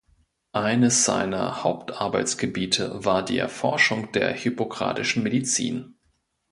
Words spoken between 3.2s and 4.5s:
die Erforschung der